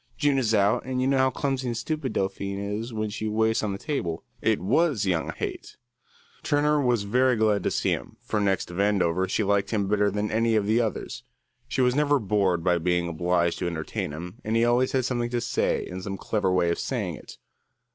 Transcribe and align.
June 0.17 0.39
is 0.39 0.51
out, 0.51 0.83
and 0.83 0.99
you 0.99 1.05
know 1.05 1.19
how 1.19 1.29
clumsy 1.29 1.67
and 1.67 1.77
stupid 1.77 2.11
Delphine 2.11 2.57
is 2.59 2.91
when 2.91 3.11
she 3.11 3.27
waits 3.27 3.61
on 3.61 3.71
the 3.71 3.77
table." 3.77 4.23
It 4.41 4.59
was 4.59 5.05
young 5.05 5.29
Haight. 5.29 5.77
Turner 6.41 6.81
was 6.81 7.03
very 7.03 7.35
glad 7.35 7.61
to 7.61 7.69
see 7.69 7.91
him, 7.91 8.17
for 8.23 8.39
next 8.39 8.65
to 8.69 8.73
Vandover 8.73 9.29
she 9.29 9.43
liked 9.43 9.69
him 9.69 9.87
better 9.87 10.09
than 10.09 10.31
any 10.31 10.55
of 10.55 10.65
the 10.65 10.81
others. 10.81 11.21
She 11.67 11.81
was 11.81 11.93
never 11.93 12.17
bored 12.17 12.63
by 12.63 12.79
being 12.79 13.07
obliged 13.09 13.59
to 13.59 13.67
entertain 13.67 14.09
him, 14.11 14.39
and 14.43 14.55
he 14.55 14.65
always 14.65 14.91
had 14.93 15.05
something 15.05 15.29
to 15.29 15.39
say 15.39 15.85
and 15.85 16.01
some 16.01 16.17
clever 16.17 16.51
way 16.51 16.71
of 16.71 16.79
saying 16.79 17.13
it. 17.13 17.37